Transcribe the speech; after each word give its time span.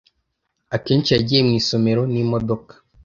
Akenshi 0.75 1.09
yagiye 1.15 1.41
mu 1.47 1.53
isomero 1.61 2.01
n'imodoka. 2.11 2.73